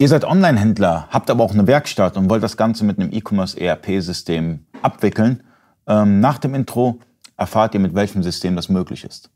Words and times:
Ihr 0.00 0.06
seid 0.06 0.24
Online-Händler, 0.24 1.08
habt 1.10 1.28
aber 1.28 1.42
auch 1.42 1.52
eine 1.52 1.66
Werkstatt 1.66 2.16
und 2.16 2.30
wollt 2.30 2.44
das 2.44 2.56
Ganze 2.56 2.84
mit 2.84 3.00
einem 3.00 3.10
E-Commerce 3.12 3.60
ERP-System 3.60 4.64
abwickeln. 4.80 5.42
Ähm, 5.88 6.20
nach 6.20 6.38
dem 6.38 6.54
Intro 6.54 7.00
erfahrt 7.36 7.74
ihr, 7.74 7.80
mit 7.80 7.96
welchem 7.96 8.22
System 8.22 8.54
das 8.54 8.68
möglich 8.68 9.02
ist. 9.02 9.28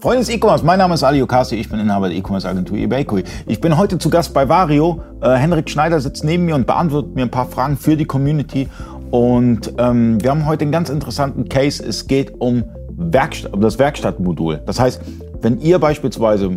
Freunde 0.00 0.20
des 0.20 0.30
E-Commerce, 0.30 0.64
mein 0.64 0.80
Name 0.80 0.94
ist 0.94 1.04
Ali 1.04 1.22
Okasi, 1.22 1.54
ich 1.54 1.68
bin 1.68 1.78
Inhaber 1.78 2.08
der 2.08 2.18
E-Commerce 2.18 2.48
Agentur 2.48 2.78
eBakery. 2.78 3.22
Ich 3.46 3.60
bin 3.60 3.76
heute 3.76 3.98
zu 3.98 4.10
Gast 4.10 4.34
bei 4.34 4.48
Vario. 4.48 5.04
Äh, 5.20 5.36
Henrik 5.36 5.70
Schneider 5.70 6.00
sitzt 6.00 6.24
neben 6.24 6.46
mir 6.46 6.56
und 6.56 6.66
beantwortet 6.66 7.14
mir 7.14 7.22
ein 7.22 7.30
paar 7.30 7.46
Fragen 7.46 7.76
für 7.76 7.96
die 7.96 8.06
Community. 8.06 8.66
Und 9.12 9.72
ähm, 9.78 10.20
wir 10.22 10.30
haben 10.30 10.46
heute 10.46 10.62
einen 10.62 10.72
ganz 10.72 10.88
interessanten 10.88 11.48
Case. 11.48 11.84
Es 11.84 12.06
geht 12.06 12.40
um, 12.40 12.64
Werkstatt, 13.00 13.52
das 13.58 13.78
Werkstattmodul. 13.78 14.60
Das 14.66 14.78
heißt, 14.78 15.00
wenn 15.40 15.60
ihr 15.60 15.78
beispielsweise 15.78 16.56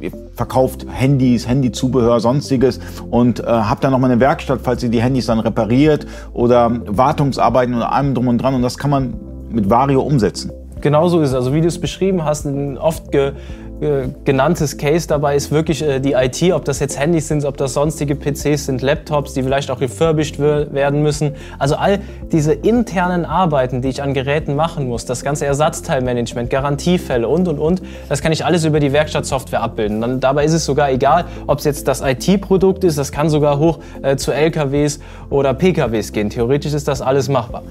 ihr 0.00 0.12
verkauft 0.34 0.86
Handys, 0.88 1.48
Handyzubehör, 1.48 2.20
sonstiges 2.20 2.78
und 3.10 3.40
äh, 3.40 3.44
habt 3.46 3.82
dann 3.82 3.92
noch 3.92 3.98
mal 3.98 4.10
eine 4.10 4.20
Werkstatt, 4.20 4.60
falls 4.62 4.82
ihr 4.82 4.90
die 4.90 5.02
Handys 5.02 5.26
dann 5.26 5.40
repariert 5.40 6.06
oder 6.32 6.70
Wartungsarbeiten 6.86 7.74
oder 7.74 7.92
allem 7.92 8.14
drum 8.14 8.28
und 8.28 8.38
dran 8.38 8.54
und 8.54 8.62
das 8.62 8.78
kann 8.78 8.90
man 8.90 9.14
mit 9.50 9.68
Vario 9.68 10.02
umsetzen. 10.02 10.52
Genauso 10.80 11.20
ist 11.20 11.30
es. 11.30 11.34
Also 11.34 11.52
wie 11.54 11.60
du 11.60 11.66
es 11.66 11.80
beschrieben 11.80 12.24
hast, 12.24 12.46
oft 12.78 13.10
ge, 13.10 13.32
ge, 13.80 14.08
genanntes 14.24 14.76
Case 14.76 15.06
dabei 15.06 15.36
ist 15.36 15.50
wirklich 15.50 15.82
äh, 15.82 16.00
die 16.00 16.12
IT, 16.12 16.52
ob 16.52 16.64
das 16.64 16.80
jetzt 16.80 16.98
Handys 16.98 17.28
sind, 17.28 17.44
ob 17.44 17.56
das 17.56 17.74
sonstige 17.74 18.14
PCs 18.14 18.66
sind, 18.66 18.82
Laptops, 18.82 19.34
die 19.34 19.42
vielleicht 19.42 19.70
auch 19.70 19.80
refurbished 19.80 20.38
werden 20.38 21.02
müssen. 21.02 21.34
Also 21.58 21.76
all 21.76 22.00
diese 22.32 22.52
internen 22.52 23.24
Arbeiten, 23.24 23.82
die 23.82 23.88
ich 23.88 24.02
an 24.02 24.14
Geräten 24.14 24.54
machen 24.54 24.88
muss, 24.88 25.04
das 25.04 25.22
ganze 25.22 25.46
Ersatzteilmanagement, 25.46 26.50
Garantiefälle 26.50 27.28
und, 27.28 27.48
und, 27.48 27.58
und, 27.58 27.82
das 28.08 28.22
kann 28.22 28.32
ich 28.32 28.44
alles 28.44 28.64
über 28.64 28.80
die 28.80 28.92
Werkstattsoftware 28.92 29.62
abbilden. 29.62 30.00
Dann, 30.00 30.20
dabei 30.20 30.44
ist 30.44 30.52
es 30.52 30.64
sogar 30.64 30.90
egal, 30.90 31.24
ob 31.46 31.58
es 31.58 31.64
jetzt 31.64 31.88
das 31.88 32.00
IT-Produkt 32.00 32.84
ist, 32.84 32.98
das 32.98 33.12
kann 33.12 33.28
sogar 33.30 33.58
hoch 33.58 33.78
äh, 34.02 34.16
zu 34.16 34.32
LKWs 34.32 35.00
oder 35.30 35.54
PKWs 35.54 36.12
gehen. 36.12 36.30
Theoretisch 36.30 36.74
ist 36.74 36.88
das 36.88 37.00
alles 37.00 37.28
machbar. 37.28 37.62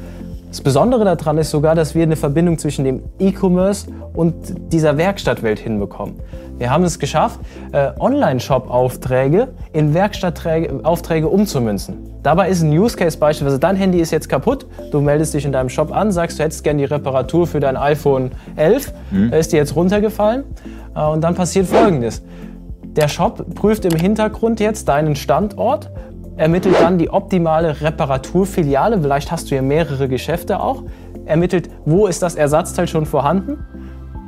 Das 0.49 0.61
Besondere 0.61 1.03
daran 1.03 1.37
ist 1.37 1.51
sogar, 1.51 1.75
dass 1.75 1.93
wir 1.93 2.03
eine 2.03 2.15
Verbindung 2.15 2.57
zwischen 2.57 2.85
dem 2.85 3.03
E-Commerce 3.19 3.87
und 4.13 4.33
dieser 4.71 4.97
Werkstattwelt 4.97 5.59
hinbekommen. 5.59 6.15
Wir 6.57 6.71
haben 6.71 6.85
es 6.85 6.99
geschafft, 6.99 7.39
äh, 7.73 7.91
Online-Shop-Aufträge 7.99 9.49
in 9.73 9.93
Werkstattaufträge 9.93 11.27
umzumünzen. 11.27 11.97
Dabei 12.23 12.49
ist 12.49 12.61
ein 12.61 12.71
Use 12.71 12.95
Case 12.97 13.17
beispielsweise, 13.17 13.59
dein 13.59 13.75
Handy 13.75 13.99
ist 13.99 14.11
jetzt 14.11 14.29
kaputt, 14.29 14.65
du 14.91 15.01
meldest 15.01 15.33
dich 15.33 15.45
in 15.45 15.51
deinem 15.51 15.69
Shop 15.69 15.95
an, 15.95 16.11
sagst, 16.11 16.39
du 16.39 16.43
hättest 16.43 16.63
gerne 16.63 16.79
die 16.79 16.85
Reparatur 16.85 17.45
für 17.45 17.59
dein 17.59 17.77
iPhone 17.77 18.31
11, 18.55 18.93
mhm. 19.11 19.33
ist 19.33 19.51
dir 19.51 19.57
jetzt 19.57 19.75
runtergefallen 19.75 20.45
äh, 20.95 21.01
und 21.01 21.21
dann 21.21 21.35
passiert 21.35 21.67
Folgendes. 21.67 22.23
Der 22.83 23.09
Shop 23.09 23.53
prüft 23.53 23.85
im 23.85 23.95
Hintergrund 23.95 24.59
jetzt 24.59 24.87
deinen 24.87 25.15
Standort, 25.15 25.91
ermittelt 26.37 26.75
dann 26.79 26.97
die 26.97 27.09
optimale 27.09 27.81
Reparaturfiliale, 27.81 29.01
vielleicht 29.01 29.31
hast 29.31 29.51
du 29.51 29.55
ja 29.55 29.61
mehrere 29.61 30.07
Geschäfte 30.07 30.59
auch, 30.59 30.83
ermittelt, 31.25 31.69
wo 31.85 32.07
ist 32.07 32.21
das 32.21 32.35
Ersatzteil 32.35 32.87
schon 32.87 33.05
vorhanden, 33.05 33.57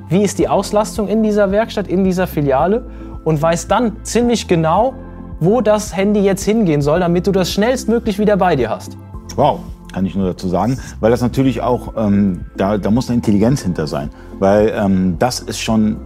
wie 0.10 0.24
ist 0.24 0.40
die 0.40 0.48
Auslastung 0.48 1.08
in 1.08 1.24
dieser 1.24 1.52
Werkstatt, 1.52 1.88
in 1.88 2.04
dieser 2.04 2.28
Filiale? 2.28 2.86
Und 3.26 3.42
weiß 3.42 3.68
dann 3.68 3.98
ziemlich 4.04 4.48
genau, 4.48 4.94
wo 5.40 5.62
das 5.62 5.96
Handy 5.96 6.22
jetzt 6.22 6.44
hingehen 6.44 6.82
soll, 6.82 7.00
damit 7.00 7.28
du 7.28 7.32
das 7.32 7.52
schnellstmöglich 7.52 8.18
wieder 8.18 8.38
bei 8.38 8.56
dir 8.56 8.70
hast. 8.70 8.98
Wow, 9.36 9.60
kann 9.92 10.06
ich 10.06 10.16
nur 10.16 10.26
dazu 10.26 10.48
sagen, 10.48 10.78
weil 11.00 11.12
das 11.12 11.22
natürlich 11.22 11.62
auch, 11.62 11.94
ähm, 11.98 12.46
da, 12.56 12.78
da 12.78 12.92
muss 12.92 13.10
eine 13.10 13.18
Intelligenz 13.18 13.62
hinter 13.62 13.88
sein, 13.88 14.10
weil 14.40 14.74
ähm, 14.76 15.16
das 15.20 15.40
ist 15.40 15.60
schon 15.60 15.98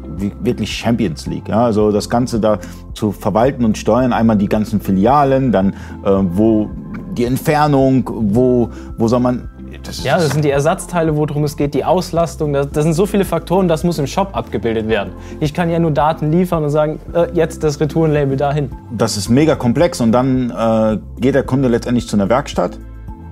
wirklich 0.42 0.72
Champions 0.72 1.28
League. 1.28 1.50
Ja? 1.50 1.66
Also 1.66 1.92
das 1.92 2.10
Ganze 2.10 2.40
da 2.40 2.60
zu 2.94 3.12
verwalten 3.12 3.66
und 3.66 3.78
steuern, 3.78 4.14
einmal 4.14 4.38
die 4.38 4.50
ganzen 4.50 4.82
Filialen, 4.82 5.52
dann 5.52 5.74
äh, 6.04 6.10
wo 6.12 6.70
die 7.18 7.26
Entfernung, 7.26 8.10
wo, 8.10 8.70
wo 8.98 9.08
soll 9.08 9.20
man 9.20 9.50
das 9.82 10.04
ja, 10.04 10.18
das 10.18 10.30
sind 10.30 10.46
die 10.46 10.50
Ersatzteile, 10.50 11.16
worum 11.18 11.44
es 11.44 11.58
geht, 11.58 11.74
die 11.74 11.84
Auslastung. 11.84 12.54
Das, 12.54 12.70
das, 12.70 12.84
sind 12.84 12.94
so 12.94 13.06
viele 13.06 13.26
Faktoren, 13.26 13.68
das 13.68 13.84
muss 13.84 13.98
im 13.98 14.08
Shop 14.08 14.30
abgebildet 14.34 14.88
werden. 14.88 15.14
Ich 15.40 15.54
kann 15.54 15.70
ja 15.70 15.80
nur 15.80 15.92
Daten 15.92 16.32
liefern 16.32 16.64
und 16.64 16.70
sagen, 16.70 17.00
äh, 17.14 17.28
jetzt 17.34 17.64
das 17.64 17.80
Retourenlabel 17.80 18.38
dahin. 18.38 18.70
Das 18.96 19.18
ist 19.18 19.30
mega 19.30 19.56
komplex 19.56 20.00
und 20.00 20.12
dann 20.12 20.52
äh, 20.52 21.00
geht 21.20 21.36
der 21.36 21.44
Kunde 21.44 21.68
letztendlich 21.68 22.08
zu 22.08 22.16
einer 22.16 22.30
Werkstatt 22.30 22.78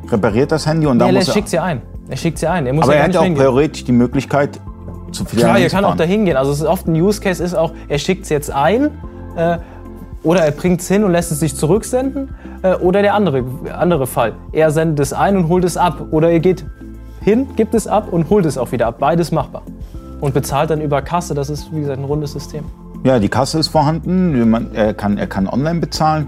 repariert 0.09 0.51
das 0.51 0.65
Handy 0.65 0.87
und 0.87 0.99
dann 0.99 1.09
ja, 1.09 1.13
muss 1.13 1.27
er... 1.27 1.33
schickt 1.33 1.49
sie 1.49 1.59
ein. 1.59 1.81
Er 2.09 2.17
schickt 2.17 2.37
sie 2.37 2.47
ein. 2.47 2.65
Er 2.65 2.73
muss 2.73 2.83
aber 2.83 2.93
ja 2.93 2.99
er 3.01 3.07
hat 3.07 3.17
auch 3.17 3.23
theoretisch 3.23 3.83
die 3.83 3.91
Möglichkeit, 3.91 4.59
zu 5.11 5.25
viel 5.25 5.39
Klar, 5.39 5.59
er 5.59 5.69
kann 5.69 5.85
auch 5.85 5.95
dahin 5.95 6.25
gehen. 6.25 6.37
Also 6.37 6.51
es 6.51 6.59
ist 6.59 6.65
oft 6.65 6.87
ein 6.87 6.95
Use 6.95 7.21
Case 7.21 7.43
ist 7.43 7.53
auch, 7.53 7.71
er 7.87 7.97
schickt 7.97 8.23
es 8.23 8.29
jetzt 8.29 8.51
ein 8.51 8.91
äh, 9.35 9.57
oder 10.23 10.41
er 10.41 10.51
bringt 10.51 10.81
es 10.81 10.87
hin 10.87 11.03
und 11.03 11.11
lässt 11.11 11.31
es 11.31 11.39
sich 11.39 11.55
zurücksenden. 11.55 12.29
Äh, 12.61 12.75
oder 12.75 13.01
der 13.01 13.15
andere, 13.15 13.43
andere 13.73 14.07
Fall. 14.07 14.33
Er 14.51 14.71
sendet 14.71 14.99
es 14.99 15.13
ein 15.13 15.35
und 15.35 15.47
holt 15.47 15.63
es 15.63 15.77
ab. 15.77 16.07
Oder 16.11 16.29
er 16.29 16.39
geht 16.39 16.65
hin, 17.21 17.47
gibt 17.55 17.73
es 17.73 17.87
ab 17.87 18.11
und 18.11 18.29
holt 18.29 18.45
es 18.45 18.57
auch 18.57 18.71
wieder 18.71 18.87
ab. 18.87 18.99
Beides 18.99 19.31
machbar. 19.31 19.63
Und 20.19 20.33
bezahlt 20.33 20.69
dann 20.69 20.81
über 20.81 21.01
Kasse. 21.01 21.33
Das 21.33 21.49
ist, 21.49 21.73
wie 21.73 21.81
gesagt, 21.81 21.99
ein 21.99 22.05
rundes 22.05 22.33
System. 22.33 22.63
Ja, 23.03 23.17
die 23.17 23.29
Kasse 23.29 23.57
ist 23.57 23.69
vorhanden. 23.69 24.53
Er 24.75 24.93
kann, 24.93 25.17
er 25.17 25.27
kann 25.27 25.47
online 25.47 25.79
bezahlen 25.79 26.27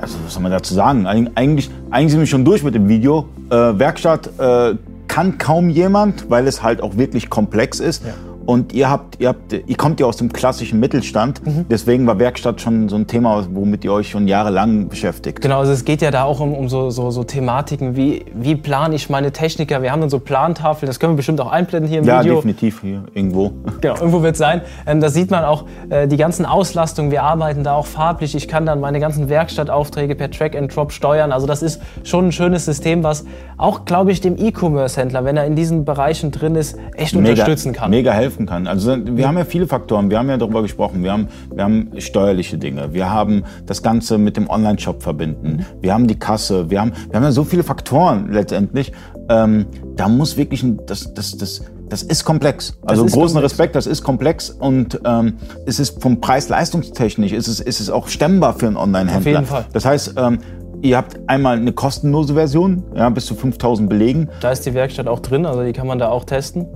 also 0.00 0.18
was 0.24 0.34
soll 0.34 0.42
man 0.42 0.52
dazu 0.52 0.74
sagen? 0.74 1.06
Eigentlich, 1.06 1.70
eigentlich 1.90 2.10
sind 2.12 2.20
wir 2.20 2.26
schon 2.26 2.44
durch 2.44 2.62
mit 2.62 2.74
dem 2.74 2.88
Video. 2.88 3.28
Äh, 3.50 3.54
Werkstatt 3.54 4.30
äh, 4.38 4.74
kann 5.08 5.38
kaum 5.38 5.70
jemand, 5.70 6.30
weil 6.30 6.46
es 6.46 6.62
halt 6.62 6.82
auch 6.82 6.96
wirklich 6.96 7.30
komplex 7.30 7.80
ist. 7.80 8.04
Ja. 8.04 8.12
Und 8.50 8.72
ihr 8.72 8.90
habt, 8.90 9.20
ihr 9.20 9.28
habt, 9.28 9.52
ihr 9.52 9.76
kommt 9.76 10.00
ja 10.00 10.06
aus 10.06 10.16
dem 10.16 10.32
klassischen 10.32 10.80
Mittelstand. 10.80 11.46
Mhm. 11.46 11.66
Deswegen 11.70 12.04
war 12.08 12.18
Werkstatt 12.18 12.60
schon 12.60 12.88
so 12.88 12.96
ein 12.96 13.06
Thema, 13.06 13.46
womit 13.52 13.84
ihr 13.84 13.92
euch 13.92 14.10
schon 14.10 14.26
jahrelang 14.26 14.88
beschäftigt. 14.88 15.40
Genau, 15.40 15.60
also 15.60 15.70
es 15.70 15.84
geht 15.84 16.02
ja 16.02 16.10
da 16.10 16.24
auch 16.24 16.40
um, 16.40 16.52
um 16.52 16.68
so, 16.68 16.90
so, 16.90 17.12
so 17.12 17.22
Thematiken 17.22 17.94
wie, 17.94 18.24
wie 18.34 18.56
plane 18.56 18.96
ich 18.96 19.08
meine 19.08 19.30
Techniker? 19.30 19.82
Wir 19.82 19.92
haben 19.92 20.00
dann 20.00 20.10
so 20.10 20.18
Plantafeln, 20.18 20.88
das 20.88 20.98
können 20.98 21.12
wir 21.12 21.18
bestimmt 21.18 21.40
auch 21.40 21.52
einblenden 21.52 21.88
hier 21.88 22.00
im 22.00 22.04
ja, 22.04 22.18
Video. 22.18 22.32
Ja, 22.32 22.38
definitiv 22.40 22.80
hier, 22.80 23.04
irgendwo. 23.14 23.52
Genau, 23.80 23.94
irgendwo 23.94 24.20
wird 24.24 24.32
es 24.32 24.40
sein. 24.40 24.62
Ähm, 24.84 25.00
da 25.00 25.10
sieht 25.10 25.30
man 25.30 25.44
auch 25.44 25.66
äh, 25.88 26.08
die 26.08 26.16
ganzen 26.16 26.44
Auslastungen. 26.44 27.12
Wir 27.12 27.22
arbeiten 27.22 27.62
da 27.62 27.74
auch 27.74 27.86
farblich. 27.86 28.34
Ich 28.34 28.48
kann 28.48 28.66
dann 28.66 28.80
meine 28.80 28.98
ganzen 28.98 29.28
Werkstattaufträge 29.28 30.16
per 30.16 30.28
Track 30.28 30.56
and 30.56 30.74
Drop 30.74 30.90
steuern. 30.90 31.30
Also 31.30 31.46
das 31.46 31.62
ist 31.62 31.80
schon 32.02 32.26
ein 32.26 32.32
schönes 32.32 32.64
System, 32.64 33.04
was 33.04 33.24
auch, 33.58 33.84
glaube 33.84 34.10
ich, 34.10 34.20
dem 34.20 34.36
E-Commerce-Händler, 34.36 35.24
wenn 35.24 35.36
er 35.36 35.44
in 35.44 35.54
diesen 35.54 35.84
Bereichen 35.84 36.32
drin 36.32 36.56
ist, 36.56 36.76
echt 36.96 37.14
mega, 37.14 37.30
unterstützen 37.30 37.72
kann. 37.72 37.90
Mega 37.90 38.10
helfen 38.10 38.39
helfen 38.40 38.46
kann. 38.46 38.66
Also 38.66 38.96
wir 39.04 39.26
haben 39.26 39.38
ja 39.38 39.44
viele 39.44 39.66
Faktoren, 39.66 40.10
wir 40.10 40.18
haben 40.18 40.28
ja 40.28 40.36
darüber 40.36 40.62
gesprochen, 40.62 41.02
wir 41.02 41.12
haben, 41.12 41.28
wir 41.52 41.64
haben 41.64 41.90
steuerliche 41.98 42.58
Dinge, 42.58 42.92
wir 42.92 43.10
haben 43.10 43.44
das 43.66 43.82
Ganze 43.82 44.18
mit 44.18 44.36
dem 44.36 44.48
Online-Shop 44.48 45.02
verbinden, 45.02 45.64
wir 45.80 45.92
haben 45.92 46.06
die 46.06 46.18
Kasse, 46.18 46.70
wir 46.70 46.80
haben, 46.80 46.92
wir 47.08 47.16
haben 47.16 47.24
ja 47.24 47.32
so 47.32 47.44
viele 47.44 47.62
Faktoren 47.62 48.32
letztendlich. 48.32 48.92
Ähm, 49.28 49.66
da 49.96 50.08
muss 50.08 50.36
wirklich, 50.36 50.62
ein, 50.62 50.80
das, 50.86 51.14
das, 51.14 51.36
das, 51.36 51.62
das 51.88 52.02
ist 52.02 52.24
komplex. 52.24 52.76
Also 52.84 53.04
ist 53.04 53.12
großen 53.12 53.34
komplex. 53.34 53.52
Respekt, 53.52 53.76
das 53.76 53.86
ist 53.86 54.02
komplex 54.02 54.50
und 54.50 55.00
ähm, 55.04 55.34
es 55.66 55.78
ist 55.78 56.02
vom 56.02 56.20
Preis-Leistungstechnisch, 56.20 57.32
ist 57.32 57.48
es, 57.48 57.60
ist 57.60 57.80
es 57.80 57.90
auch 57.90 58.08
stemmbar 58.08 58.54
für 58.54 58.66
einen 58.66 58.76
Online-Händler. 58.76 59.18
Auf 59.18 59.26
jeden 59.26 59.46
Fall. 59.46 59.64
Das 59.72 59.84
heißt, 59.84 60.14
ähm, 60.16 60.38
Ihr 60.82 60.96
habt 60.96 61.18
einmal 61.26 61.58
eine 61.58 61.72
kostenlose 61.72 62.32
Version, 62.32 62.82
ja, 62.94 63.10
bis 63.10 63.26
zu 63.26 63.34
5000 63.34 63.86
Belegen. 63.86 64.30
Da 64.40 64.50
ist 64.50 64.64
die 64.64 64.72
Werkstatt 64.72 65.08
auch 65.08 65.20
drin, 65.20 65.44
also 65.44 65.62
die 65.62 65.74
kann 65.74 65.86
man 65.86 65.98
da 65.98 66.08
auch 66.08 66.24
testen. 66.24 66.66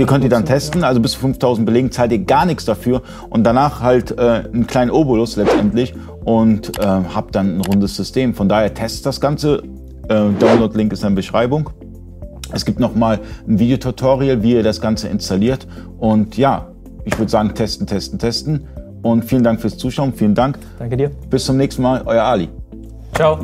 Ihr 0.00 0.06
könnt 0.06 0.24
die 0.24 0.30
dann 0.30 0.46
testen, 0.46 0.82
also 0.82 0.98
bis 0.98 1.12
zu 1.12 1.18
5000 1.18 1.66
Belegen 1.66 1.92
zahlt 1.92 2.10
ihr 2.10 2.20
gar 2.20 2.46
nichts 2.46 2.64
dafür 2.64 3.02
und 3.28 3.44
danach 3.44 3.82
halt 3.82 4.18
äh, 4.18 4.44
einen 4.50 4.66
kleinen 4.66 4.90
Obolus 4.90 5.36
letztendlich 5.36 5.92
und 6.24 6.78
äh, 6.78 6.82
habt 6.86 7.34
dann 7.34 7.58
ein 7.58 7.60
rundes 7.60 7.96
System. 7.96 8.32
Von 8.32 8.48
daher 8.48 8.72
testet 8.72 9.04
das 9.04 9.20
Ganze. 9.20 9.62
Äh, 10.08 10.30
Download-Link 10.38 10.94
ist 10.94 11.02
in 11.02 11.10
der 11.10 11.16
Beschreibung. 11.16 11.68
Es 12.50 12.64
gibt 12.64 12.80
nochmal 12.80 13.20
ein 13.46 13.58
Videotutorial, 13.58 14.42
wie 14.42 14.54
ihr 14.54 14.62
das 14.62 14.80
Ganze 14.80 15.08
installiert. 15.08 15.66
Und 15.98 16.38
ja, 16.38 16.68
ich 17.04 17.18
würde 17.18 17.30
sagen, 17.30 17.54
testen, 17.54 17.86
testen, 17.86 18.18
testen. 18.18 18.68
Und 19.02 19.26
vielen 19.26 19.42
Dank 19.42 19.60
fürs 19.60 19.76
Zuschauen. 19.76 20.14
Vielen 20.14 20.34
Dank. 20.34 20.58
Danke 20.78 20.96
dir. 20.96 21.10
Bis 21.28 21.44
zum 21.44 21.58
nächsten 21.58 21.82
Mal. 21.82 22.00
Euer 22.06 22.22
Ali. 22.24 22.48
Ciao. 23.12 23.38